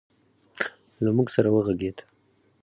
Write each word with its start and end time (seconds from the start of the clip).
له 1.03 1.09
موږ 1.15 1.27
سره 1.35 1.49
وغږېد 1.51 1.97